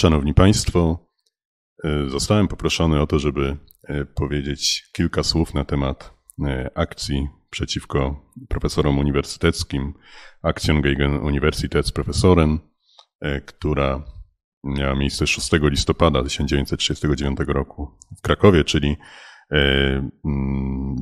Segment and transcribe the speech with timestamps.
[0.00, 1.06] Szanowni Państwo,
[2.08, 3.56] zostałem poproszony o to, żeby
[4.14, 6.14] powiedzieć kilka słów na temat
[6.74, 9.94] akcji przeciwko profesorom uniwersyteckim,
[10.42, 12.58] Aktion gegen Universitätsprofessoren,
[13.46, 14.04] która
[14.64, 18.96] miała miejsce 6 listopada 1939 roku w Krakowie, czyli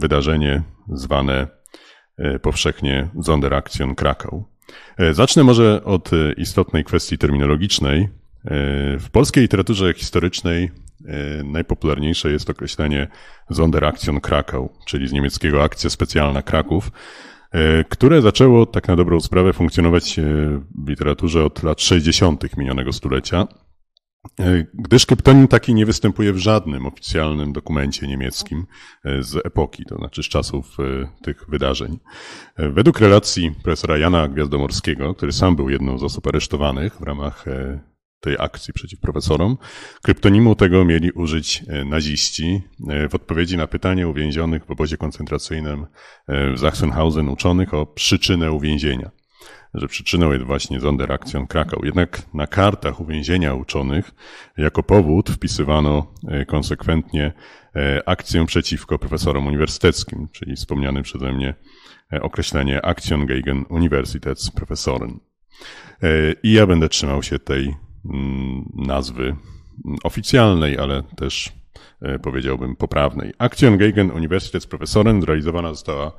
[0.00, 1.46] wydarzenie zwane
[2.42, 4.44] powszechnie Sonderaktion Krakau.
[4.98, 8.08] E, zacznę może od e, istotnej kwestii terminologicznej.
[8.44, 8.50] E,
[8.98, 10.70] w polskiej literaturze historycznej
[11.44, 13.08] najpopularniejsze jest określenie
[13.52, 16.90] Sonderaktion Krakau, czyli z niemieckiego akcja specjalna Kraków,
[17.88, 20.16] które zaczęło tak na dobrą sprawę funkcjonować
[20.84, 22.56] w literaturze od lat 60.
[22.56, 23.46] minionego stulecia.
[24.40, 28.66] E, gdyż kryptonim taki nie występuje w żadnym oficjalnym dokumencie niemieckim
[29.04, 31.98] e, z epoki, to znaczy z czasów e, tych wydarzeń.
[32.56, 37.44] Według relacji profesora Jana Gwiazdomorskiego, który sam był jedną z osób aresztowanych w ramach
[38.20, 39.58] tej akcji przeciw profesorom,
[40.02, 42.62] kryptonimu tego mieli użyć naziści
[43.10, 45.86] w odpowiedzi na pytanie uwięzionych w obozie koncentracyjnym
[46.28, 49.10] w Sachsenhausen uczonych o przyczynę uwięzienia
[49.74, 51.84] że przyczyną jest właśnie Sonderaktion Krakau.
[51.84, 54.10] Jednak na kartach uwięzienia uczonych
[54.56, 57.32] jako powód wpisywano e, konsekwentnie
[57.76, 61.54] e, akcję przeciwko profesorom uniwersyteckim, czyli wspomniane przeze mnie
[62.12, 65.20] e, określenie Aktion gegen Universitätsprofessoren.
[66.42, 67.74] I ja będę trzymał się tej
[68.74, 71.52] nazwy mm, oficjalnej, ale też
[72.22, 73.32] powiedziałbym poprawnej.
[73.38, 76.12] Aktion gegen Universitätsprofessoren zrealizowana została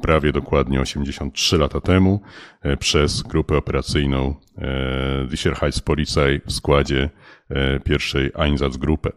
[0.00, 2.20] prawie dokładnie 83 lata temu
[2.62, 7.10] e, przez grupę operacyjną e, Sicherheitspolizei w składzie
[7.48, 9.10] e, pierwszej Einsatzgruppe.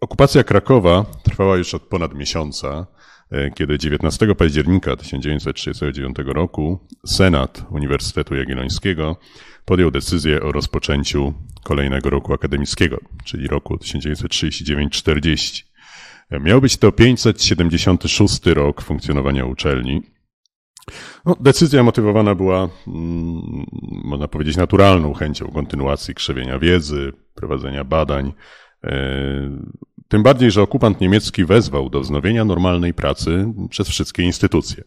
[0.00, 2.86] Okupacja Krakowa trwała już od ponad miesiąca,
[3.54, 9.16] kiedy 19 października 1939 roku Senat Uniwersytetu Jagiellońskiego
[9.64, 15.64] podjął decyzję o rozpoczęciu kolejnego roku akademickiego, czyli roku 1939-40.
[16.30, 20.02] Miał być to 576 rok funkcjonowania uczelni.
[21.24, 23.64] No, decyzja motywowana była, mm,
[24.04, 28.32] można powiedzieć, naturalną chęcią kontynuacji krzewienia wiedzy, prowadzenia badań.
[30.08, 34.84] Tym bardziej, że okupant niemiecki wezwał do wznowienia normalnej pracy przez wszystkie instytucje.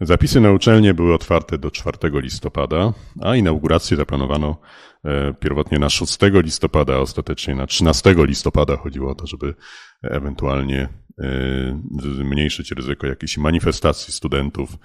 [0.00, 2.92] Zapisy na uczelnię były otwarte do 4 listopada,
[3.22, 4.60] a inaugurację zaplanowano
[5.04, 8.76] e, pierwotnie na 6 listopada, a ostatecznie na 13 listopada.
[8.76, 9.54] Chodziło o to, żeby
[10.02, 11.80] ewentualnie e,
[12.16, 14.76] zmniejszyć ryzyko jakiejś manifestacji studentów e,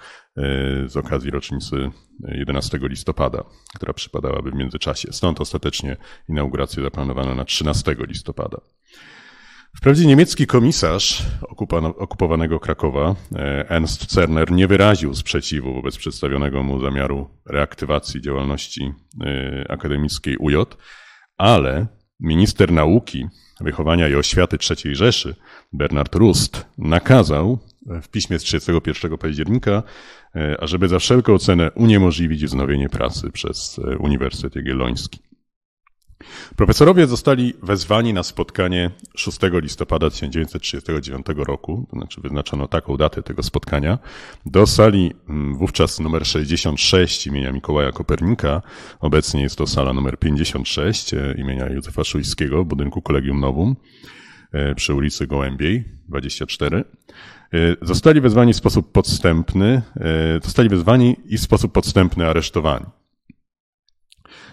[0.88, 1.90] z okazji rocznicy
[2.28, 3.44] 11 listopada,
[3.74, 5.12] która przypadałaby w międzyczasie.
[5.12, 5.96] Stąd ostatecznie
[6.28, 8.60] inaugurację zaplanowano na 13 listopada.
[9.76, 11.22] Wprawdzie niemiecki komisarz
[11.96, 19.64] okupowanego Krakowa, e, Ernst Cerner, nie wyraził sprzeciwu wobec przedstawionego mu zamiaru reaktywacji działalności e,
[19.68, 20.54] akademickiej UJ,
[21.38, 21.86] ale
[22.20, 23.26] minister nauki,
[23.60, 25.34] wychowania i oświaty III Rzeszy,
[25.72, 27.58] Bernard Rust, nakazał
[28.02, 29.82] w piśmie z 31 października,
[30.36, 35.29] e, ażeby za wszelką cenę uniemożliwić wznowienie pracy przez Uniwersytet Jagielloński.
[36.56, 43.42] Profesorowie zostali wezwani na spotkanie 6 listopada 1939 roku, to znaczy wyznaczono taką datę tego
[43.42, 43.98] spotkania,
[44.46, 48.62] do sali mm, wówczas numer 66 imienia Mikołaja Kopernika.
[49.00, 53.76] Obecnie jest to sala numer 56 e, imienia Józefa Szujskiego budynku Kolegium Nowum
[54.52, 56.76] e, przy ulicy Gołębiej 24.
[56.76, 56.84] E,
[57.82, 59.82] zostali wezwani w sposób podstępny,
[60.42, 62.86] zostali wezwani i w sposób podstępny aresztowani.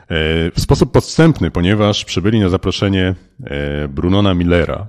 [0.10, 4.88] E, w sposób podstępny, ponieważ przybyli na zaproszenie e, Brunona Millera,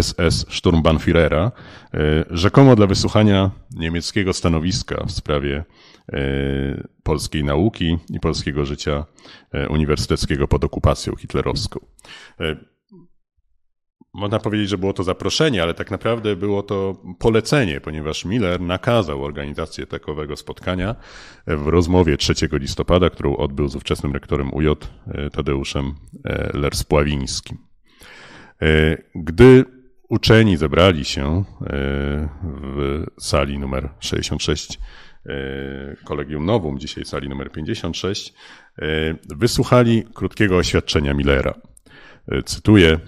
[0.00, 1.52] SS e, Sturmbannführera,
[2.30, 5.64] rzekomo dla wysłuchania niemieckiego stanowiska w sprawie
[7.02, 9.04] polskiej nauki i polskiego życia
[9.70, 11.80] uniwersyteckiego pod okupacją hitlerowską.
[14.16, 19.24] Można powiedzieć, że było to zaproszenie, ale tak naprawdę było to polecenie, ponieważ Miller nakazał
[19.24, 20.94] organizację takowego spotkania
[21.46, 27.58] w rozmowie 3 listopada, którą odbył z ówczesnym rektorem UJ e, Tadeuszem e, Lerspławińskim.
[28.62, 29.64] E, gdy
[30.08, 31.44] uczeni zebrali się
[32.52, 34.78] w sali numer 66
[36.04, 38.34] Kolegium Nowum, dzisiaj sali numer 56,
[39.36, 41.54] wysłuchali krótkiego oświadczenia Millera.
[42.44, 42.98] Cytuję,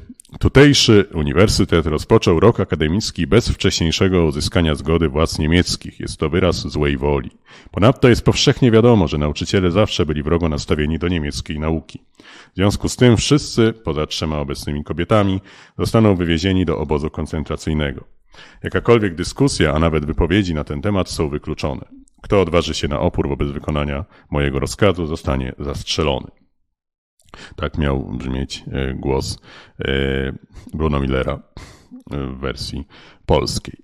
[0.41, 6.01] Tutejszy uniwersytet rozpoczął rok akademicki bez wcześniejszego uzyskania zgody władz niemieckich.
[6.01, 7.31] Jest to wyraz złej woli.
[7.71, 12.03] Ponadto jest powszechnie wiadomo, że nauczyciele zawsze byli wrogo nastawieni do niemieckiej nauki.
[12.53, 15.41] W związku z tym wszyscy, poza trzema obecnymi kobietami,
[15.79, 18.05] zostaną wywiezieni do obozu koncentracyjnego.
[18.63, 21.85] Jakakolwiek dyskusja, a nawet wypowiedzi na ten temat są wykluczone.
[22.23, 26.31] Kto odważy się na opór wobec wykonania mojego rozkazu, zostanie zastrzelony.
[27.57, 28.65] Tak miał brzmieć
[28.95, 29.39] głos
[30.75, 31.39] Bruno Millera
[32.11, 32.87] w wersji
[33.27, 33.75] polskiej.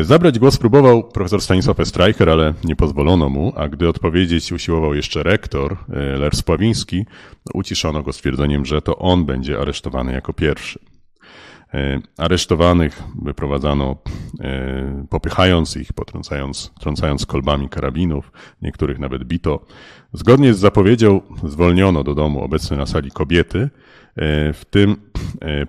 [0.00, 5.22] Zabrać głos próbował profesor Stanisław Streicher, ale nie pozwolono mu, a gdy odpowiedzieć usiłował jeszcze
[5.22, 5.76] rektor
[6.18, 7.06] Lers Pławiński,
[7.54, 10.78] uciszono go stwierdzeniem, że to on będzie aresztowany jako pierwszy.
[11.74, 13.96] E, aresztowanych wyprowadzano,
[14.40, 18.32] e, popychając ich, potrącając trącając kolbami karabinów,
[18.62, 19.66] niektórych nawet bito.
[20.12, 23.68] Zgodnie z zapowiedzią zwolniono do domu obecne na sali kobiety, e,
[24.52, 24.96] w tym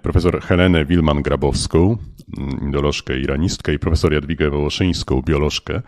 [0.02, 1.98] profesor Helenę Wilman-Grabowską,
[2.38, 5.82] mm, indolożkę iranistkę i profesor Jadwigę Wołoszyńską, biolożkę.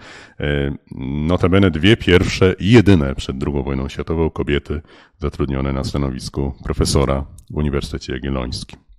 [1.27, 4.81] Notabene dwie pierwsze i jedyne przed II wojną światową kobiety
[5.19, 8.90] zatrudnione na stanowisku profesora w Uniwersytecie Jagiellońskim.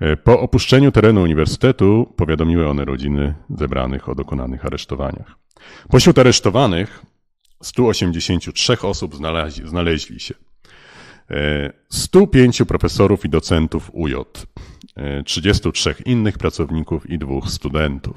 [0.00, 5.36] E, po opuszczeniu terenu uniwersytetu powiadomiły one rodziny zebranych o dokonanych aresztowaniach.
[5.90, 7.02] Pośród aresztowanych
[7.62, 10.34] 183 osób znaleźli, znaleźli się.
[11.88, 14.14] 105 e, profesorów i docentów UJ,
[15.24, 18.16] 33 e, innych pracowników i dwóch studentów,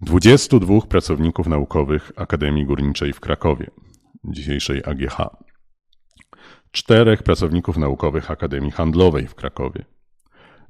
[0.00, 3.70] 22 pracowników naukowych Akademii Górniczej w Krakowie,
[4.24, 5.16] dzisiejszej AGH,
[6.70, 9.84] czterech pracowników naukowych Akademii Handlowej w Krakowie,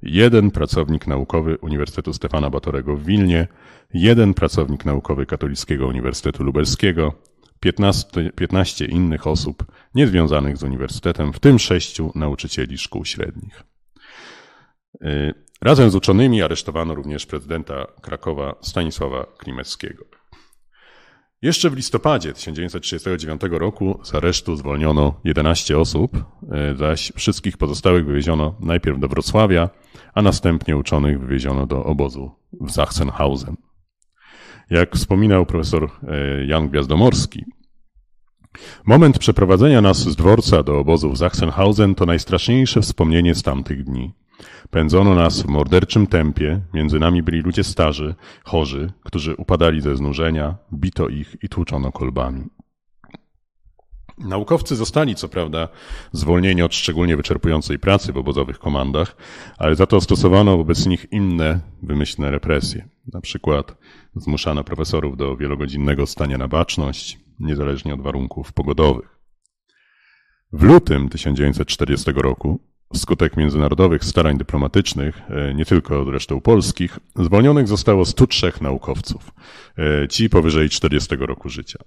[0.03, 3.49] jeden pracownik naukowy Uniwersytetu Stefana Batorego w Wilnie,
[3.95, 7.15] jeden pracownik naukowy Katolickiego Uniwersytetu Lubelskiego,
[7.61, 9.65] 15, 15 innych osób
[9.95, 13.63] niezwiązanych z uniwersytetem, w tym sześciu nauczycieli szkół średnich.
[15.05, 20.05] Y, razem z uczonymi aresztowano również prezydenta Krakowa Stanisława Klimeckiego.
[21.43, 28.55] Jeszcze w listopadzie 1939 roku z aresztu zwolniono 11 osób, e, zaś wszystkich pozostałych wywieziono
[28.61, 29.71] najpierw do Wrocławia,
[30.15, 33.57] a następnie uczonych wywieziono do obozu w Sachsenhausen.
[34.71, 37.45] Jak wspominał profesor e, Jan Gwiazdomorski,
[38.87, 44.15] moment przeprowadzenia nas z dworca do obozu w Sachsenhausen to najstraszniejsze wspomnienie z tamtych dni.
[44.71, 48.15] Pędzono nas w morderczym tempie, między nami byli ludzie starzy,
[48.45, 52.45] chorzy, którzy upadali ze znużenia, bito ich i tłuczono kolbami.
[54.19, 55.69] Naukowcy zostali, co prawda,
[56.13, 59.17] zwolnieni od szczególnie wyczerpującej pracy w obozowych komandach,
[59.59, 62.89] ale za to stosowano wobec nich inne wymyślne represje.
[63.13, 63.77] Na przykład
[64.17, 69.19] zmuszano profesorów do wielogodzinnego stania na baczność, niezależnie od warunków pogodowych.
[70.53, 78.05] W lutym 1940 roku Wskutek międzynarodowych starań dyplomatycznych, e, nie tylko zresztą polskich, zwolnionych zostało
[78.05, 79.31] 103 naukowców,
[79.79, 81.79] e, ci powyżej 40 roku życia.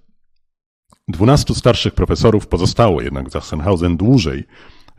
[1.08, 4.44] 12 starszych profesorów pozostało jednak w Sachsenhausen dłużej,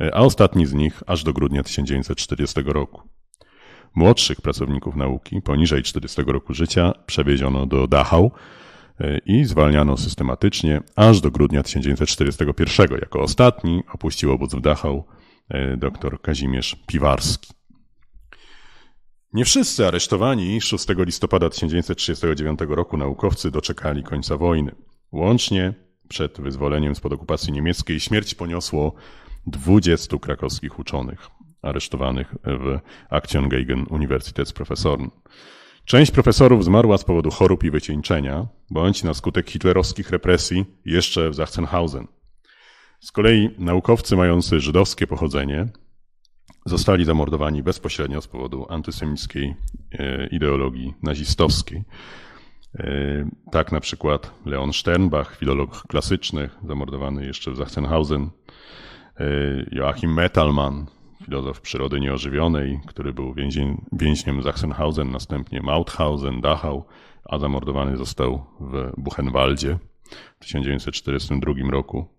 [0.00, 3.03] e, a ostatni z nich aż do grudnia 1940 roku.
[3.94, 8.31] Młodszych pracowników nauki poniżej 40 roku życia przewieziono do Dachau
[9.26, 12.99] i zwalniano systematycznie aż do grudnia 1941.
[13.00, 15.05] Jako ostatni opuścił obóz w Dachau
[15.76, 17.52] dr Kazimierz Piwarski.
[19.32, 24.75] Nie wszyscy aresztowani 6 listopada 1939 roku naukowcy doczekali końca wojny.
[25.12, 25.75] Łącznie
[26.08, 28.94] przed wyzwoleniem spod okupacji niemieckiej śmierć poniosło
[29.46, 31.28] 20 krakowskich uczonych
[31.62, 32.78] aresztowanych w
[33.10, 35.10] Aktiongeigen Universitätsprofessoren.
[35.84, 41.34] Część profesorów zmarła z powodu chorób i wycieńczenia, bądź na skutek hitlerowskich represji jeszcze w
[41.34, 42.06] Sachsenhausen.
[43.00, 45.67] Z kolei naukowcy mający żydowskie pochodzenie
[46.67, 49.55] zostali zamordowani bezpośrednio z powodu antysemickiej
[49.93, 51.84] e, ideologii nazistowskiej.
[52.79, 58.31] E, tak na przykład Leon Sternbach, filolog klasyczny, zamordowany jeszcze w Sachsenhausen,
[59.20, 59.26] e,
[59.72, 60.86] Joachim Mettelmann,
[61.24, 66.84] filozof przyrody nieożywionej, który był więzień, więźniem Sachsenhausen, następnie Mauthausen, Dachau,
[67.24, 69.79] a zamordowany został w Buchenwaldzie
[70.36, 72.16] w 1942 roku.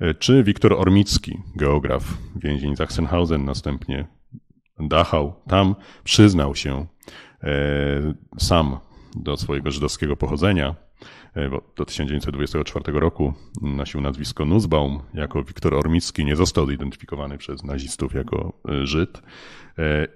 [0.00, 4.06] E, czy Wiktor Ormicki, geograf, więzień Sachsenhausen, następnie
[4.80, 5.74] Dachau, tam
[6.04, 6.86] przyznał się
[7.42, 8.78] e, sam
[9.16, 10.74] do swojego żydowskiego pochodzenia.
[11.36, 15.02] E, do 1924 roku nosił nazwisko Nussbaum.
[15.14, 19.22] Jako Wiktor Ormicki nie został zidentyfikowany przez nazistów jako Żyd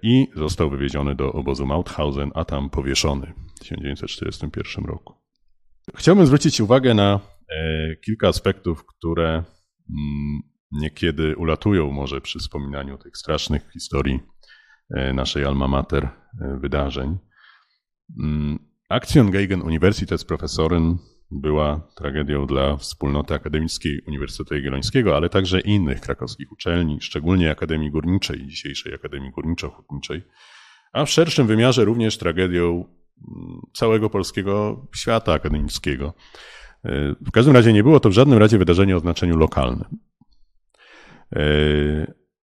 [0.02, 5.14] i został wywieziony do obozu Mauthausen, a tam powieszony w 1941 roku.
[5.96, 7.20] Chciałbym zwrócić uwagę na
[8.04, 9.44] kilka aspektów, które
[10.72, 14.20] niekiedy ulatują może przy wspominaniu tych strasznych historii
[14.90, 16.10] e, naszej alma mater e,
[16.60, 17.18] wydarzeń.
[18.18, 18.58] Mm,
[18.88, 20.98] Aktion Geigen Universitätsprofessoren
[21.30, 28.46] była tragedią dla wspólnoty akademickiej Uniwersytetu Jagiellońskiego, ale także innych krakowskich uczelni, szczególnie Akademii Górniczej,
[28.46, 30.20] dzisiejszej Akademii Górniczo-Hutniczej,
[30.92, 36.14] a w szerszym wymiarze również tragedią mm, całego polskiego świata akademickiego.
[37.20, 39.98] W każdym razie nie było to w żadnym razie wydarzenie o znaczeniu lokalnym.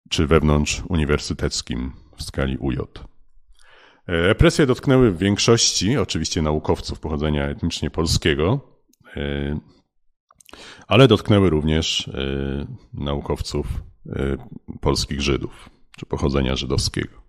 [0.09, 2.77] czy wewnątrz uniwersyteckim w skali UJ.
[4.07, 8.77] Represje dotknęły w większości, oczywiście naukowców pochodzenia etnicznie polskiego,
[10.87, 12.09] ale dotknęły również
[12.93, 13.67] naukowców
[14.81, 17.22] polskich Żydów, czy pochodzenia żydowskiego.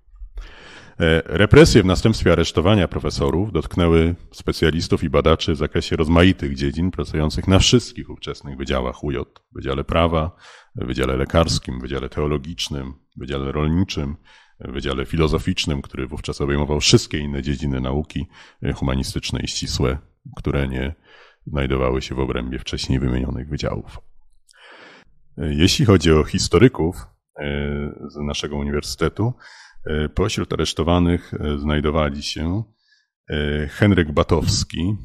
[1.00, 7.48] E, represje w następstwie aresztowania profesorów dotknęły specjalistów i badaczy w zakresie rozmaitych dziedzin pracujących
[7.48, 9.16] na wszystkich ówczesnych wydziałach UJ.
[9.52, 10.36] Wydziale Prawa,
[10.74, 14.16] Wydziale Lekarskim, Wydziale Teologicznym, Wydziale Rolniczym,
[14.60, 18.26] Wydziale Filozoficznym, który wówczas obejmował wszystkie inne dziedziny nauki
[18.74, 19.98] humanistyczne i ścisłe,
[20.36, 20.94] które nie
[21.46, 23.98] znajdowały się w obrębie wcześniej wymienionych wydziałów.
[25.38, 26.96] E, jeśli chodzi o historyków
[27.36, 27.44] e,
[28.08, 29.32] z naszego uniwersytetu,
[29.73, 29.73] E,
[30.14, 32.62] pośród aresztowanych e, znajdowali się
[33.28, 34.96] e, Henryk Batowski.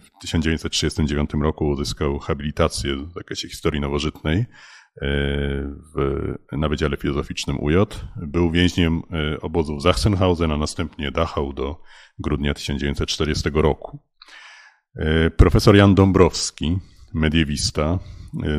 [0.00, 4.44] W 1939 roku uzyskał habilitację w zakresie historii nowożytnej
[5.94, 7.74] w, na Wydziale Filozoficznym UJ.
[8.16, 9.02] Był więźniem
[9.40, 11.80] obozów Sachsenhausen, a następnie Dachau do
[12.18, 13.98] grudnia 1940 roku.
[15.36, 16.78] Profesor Jan Dąbrowski,
[17.14, 17.98] mediewista,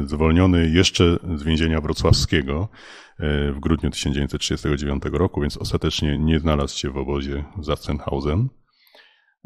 [0.06, 6.90] zwolniony jeszcze z więzienia wrocławskiego, E, w grudniu 1939 roku, więc ostatecznie nie znalazł się
[6.90, 8.50] w obozie Sachsenhausen.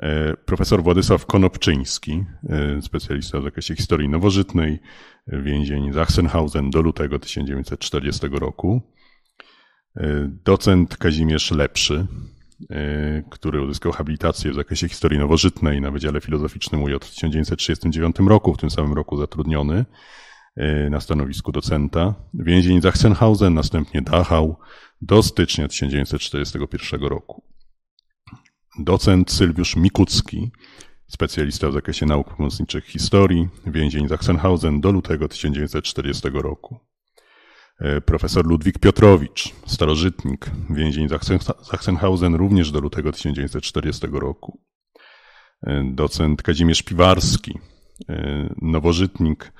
[0.02, 4.80] E, profesor Władysław Konopczyński, e, specjalista w zakresie historii nowożytnej,
[5.28, 8.82] więzień Sachsenhausen do lutego 1940 roku.
[10.28, 12.08] Docent Kazimierz Lepszy,
[13.30, 18.58] który uzyskał habilitację w zakresie historii nowożytnej na Wydziale Filozoficznym UJ w 1939 roku, w
[18.58, 19.86] tym samym roku zatrudniony.
[20.56, 22.16] E, na stanowisku docenta.
[22.34, 24.58] Więzień Sachsenhausen, następnie Dachau
[25.02, 27.44] do stycznia 1941 roku.
[28.80, 30.52] Docent Sylwiusz Mikucki,
[31.08, 36.80] specjalista w zakresie nauk pomocniczych historii, więzień Sachsenhausen do lutego 1940 roku.
[37.80, 41.08] E, profesor Ludwik Piotrowicz, starożytnik, więzień
[41.64, 44.62] Sachsenhausen również do lutego 1940 roku.
[45.64, 47.60] E, docent Kazimierz Piwarski,
[48.62, 49.52] nowożytnik,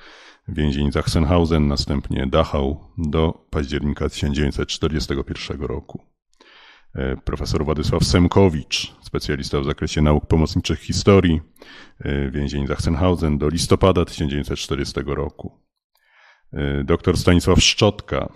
[0.48, 6.04] więzień Sachsenhausen, następnie Dachau do października 1941 roku.
[6.94, 11.40] E, profesor Władysław Semkowicz, specjalista w zakresie nauk pomocniczych historii,
[12.00, 15.58] e, więzień Sachsenhausen do listopada 1940 roku.
[16.52, 18.32] E, doktor Stanisław Szczotka,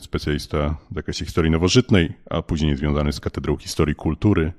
[0.00, 4.52] specjalista w zakresie historii nowożytnej, a później związany z Katedrą Historii Kultury,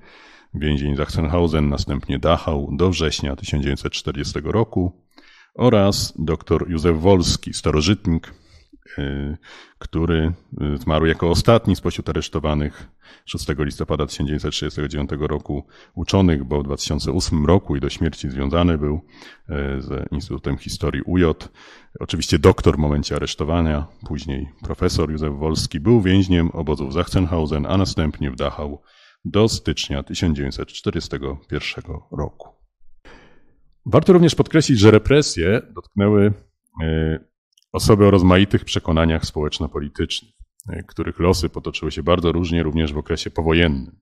[0.53, 5.01] więzień Sachsenhausen, następnie Dachau do września 1940 roku
[5.53, 8.33] oraz dr Józef Wolski, starożytnik,
[8.97, 9.37] y,
[9.79, 10.33] który
[10.73, 12.87] y, zmarł jako ostatni spośród aresztowanych
[13.25, 15.65] 6 listopada 1939 roku
[15.95, 18.99] uczonych, bo w 2008 roku i do śmierci związany był y,
[19.81, 21.23] z Instytutem Historii UJ.
[21.99, 28.31] Oczywiście doktor w momencie aresztowania, później profesor Józef Wolski był więźniem obozów Sachsenhausen, a następnie
[28.31, 28.81] w Dachau
[29.25, 32.60] do stycznia 1941 roku.
[33.85, 36.33] Warto również podkreślić, że represje dotknęły
[36.83, 37.19] e,
[37.71, 40.33] osoby o rozmaitych przekonaniach społeczno-politycznych,
[40.69, 43.99] e, których losy potoczyły się bardzo różnie również w okresie powojennym.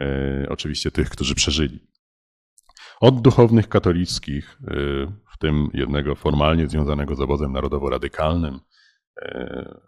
[0.00, 1.88] E, oczywiście tych, którzy przeżyli.
[3.00, 4.58] Od duchownych katolickich,
[5.34, 8.60] w tym jednego formalnie związanego z obozem narodowo-radykalnym,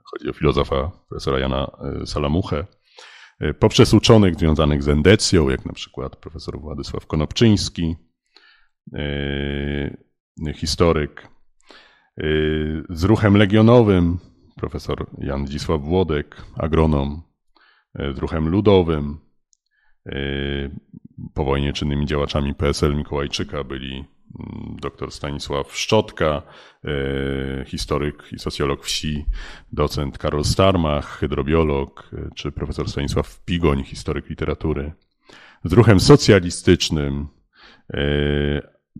[0.04, 1.70] chodzi o filozofa profesora Jana
[2.04, 2.66] Salamuchę,
[3.58, 7.96] poprzez uczonych związanych z endecją, jak na przykład profesor Władysław Konopczyński,
[10.54, 11.28] historyk,
[12.18, 12.24] e,
[12.90, 14.18] z ruchem legionowym,
[14.56, 17.22] profesor Jan Dzisław Włodek, agronom,
[17.94, 19.18] e, z ruchem ludowym.
[21.34, 26.42] Po wojnie czynnymi działaczami PSL Mikołajczyka byli mm, dr Stanisław Szczotka,
[27.66, 29.24] historyk i socjolog wsi,
[29.72, 34.92] docent Karol Starmach, hydrobiolog, czy profesor Stanisław Pigoń, historyk literatury.
[35.64, 37.28] Z ruchem socjalistycznym,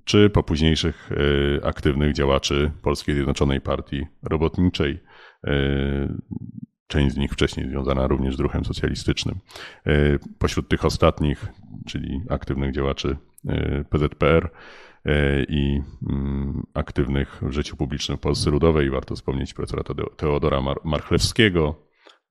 [0.04, 5.00] czy po późniejszych e, aktywnych działaczy Polskiej Zjednoczonej Partii Robotniczej.
[5.46, 5.52] E,
[6.86, 9.38] część z nich wcześniej związana również z ruchem socjalistycznym.
[9.86, 9.92] E,
[10.38, 11.46] pośród tych ostatnich,
[11.86, 13.16] czyli aktywnych działaczy
[13.90, 14.50] PZPR
[15.48, 15.80] i
[16.10, 19.82] mm, aktywnych w życiu publicznym w Polsce Ludowej, warto wspomnieć profesora
[20.16, 21.86] Teodora Marchlewskiego,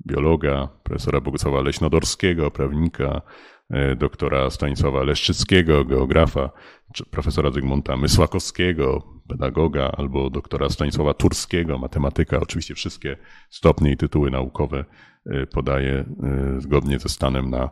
[0.07, 3.58] biologa, profesora Bogusława Leśnodorskiego, prawnika, E,
[3.97, 6.49] doktora Stanisława Leszczyckiego, geografa,
[6.93, 12.39] czy profesora Zygmunta Mysłakowskiego, pedagoga, albo doktora Stanisława Turskiego, matematyka.
[12.39, 13.17] Oczywiście wszystkie
[13.49, 14.85] stopnie i tytuły naukowe
[15.25, 16.05] e, podaje e,
[16.61, 17.69] zgodnie ze stanem na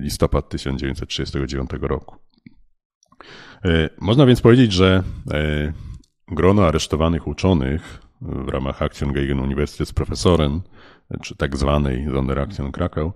[0.00, 2.16] listopad 1939 roku.
[4.00, 5.02] Można więc powiedzieć, że
[6.28, 10.60] grono aresztowanych uczonych w ramach Aktion gegen Universität Professoren,
[11.22, 13.12] czy tak zwanej Sonderaktion Krakau,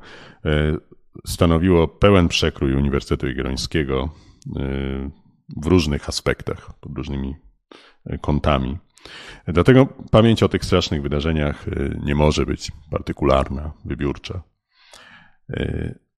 [1.26, 4.08] stanowiło pełen przekrój Uniwersytetu Jagiellońskiego
[5.56, 7.34] w różnych aspektach, pod różnymi
[8.20, 8.78] kątami.
[9.46, 11.66] Dlatego pamięć o tych strasznych wydarzeniach
[12.04, 14.42] nie może być partykularna, wybiórcza.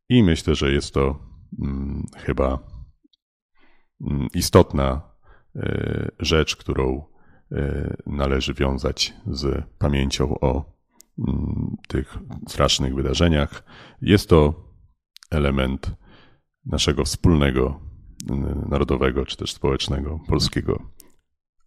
[0.09, 1.19] I myślę, że jest to
[1.63, 2.59] mm, chyba
[4.01, 5.01] mm, istotna
[6.19, 7.05] rzecz, którą
[8.07, 10.65] należy wiązać z pamięcią o
[11.19, 13.65] mm, tych strasznych wydarzeniach.
[14.03, 14.68] Jest to
[15.31, 15.91] element
[16.65, 17.81] naszego wspólnego,
[18.69, 20.83] narodowego czy też społecznego, polskiego,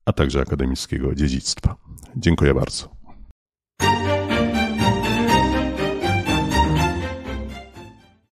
[0.06, 1.76] a także akademickiego dziedzictwa.
[2.16, 3.01] Dziękuję bardzo.